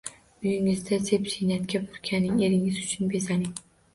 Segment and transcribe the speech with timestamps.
[0.45, 3.55] Uyingizda zeb-ziynatga burkaning, eringiz uchun bezaning.